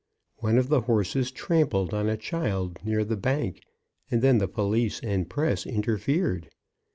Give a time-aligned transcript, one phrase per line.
[0.37, 3.61] One of the horses trampled on a child near the Bank,
[4.09, 6.49] and then the police and press interfered.